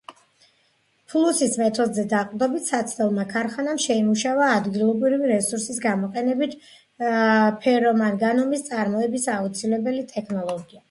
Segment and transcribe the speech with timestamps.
[1.13, 6.57] ფლუსის მეთოდზე დაყრდნობით საცდელმა ქარხანამ შეიმუშავა ადგილობრივი რესურსების გამოყენებით
[7.67, 10.79] ფერომანგანუმის წარმოებისათვის აუცილებელი ტექნოლოგია.